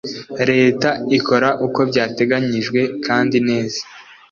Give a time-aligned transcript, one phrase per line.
[0.49, 3.81] Leta ikora uko byateganyijwe kandi neza